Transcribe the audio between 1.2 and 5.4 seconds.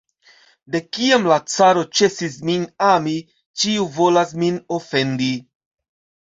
la caro ĉesis min ami, ĉiu volas min ofendi!